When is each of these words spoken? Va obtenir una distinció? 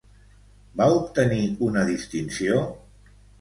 Va 0.79 0.87
obtenir 0.93 1.43
una 1.67 1.85
distinció? 1.91 2.65